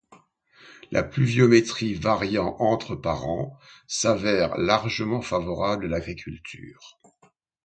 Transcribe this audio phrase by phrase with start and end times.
[0.89, 3.55] La pluviométrie variant entre par an
[3.85, 6.99] s'avère largement favorable à l’agriculture.